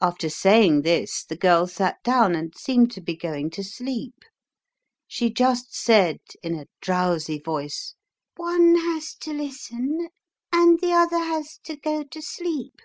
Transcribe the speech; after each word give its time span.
After 0.00 0.28
saying 0.30 0.82
this 0.82 1.24
the 1.24 1.34
girl 1.36 1.66
sat 1.66 1.96
down 2.04 2.36
and 2.36 2.54
seemed 2.56 2.92
to 2.92 3.00
be 3.00 3.16
going 3.16 3.50
to 3.50 3.64
sleep; 3.64 4.22
she 5.08 5.30
just 5.32 5.74
said 5.74 6.20
in 6.44 6.54
a 6.54 6.66
drowsy 6.80 7.40
voice," 7.40 7.94
One 8.36 8.76
has 8.76 9.16
to 9.16 9.32
listen, 9.32 10.10
and 10.52 10.78
the 10.78 10.92
other 10.92 11.18
has 11.18 11.58
to 11.64 11.74
go 11.74 12.04
to 12.04 12.22
sleep." 12.22 12.76